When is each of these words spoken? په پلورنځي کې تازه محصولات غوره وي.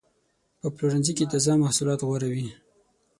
په 0.59 0.67
پلورنځي 0.75 1.13
کې 1.17 1.29
تازه 1.31 1.51
محصولات 1.63 1.99
غوره 2.07 2.27
وي. 2.33 2.47